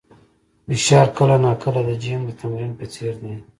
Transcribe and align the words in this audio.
فشار 0.67 1.07
کله 1.17 1.35
ناکله 1.43 1.81
د 1.85 1.91
جیم 2.03 2.21
د 2.27 2.31
تمرین 2.41 2.71
په 2.79 2.85
څېر 2.93 3.13
دی. 3.23 3.33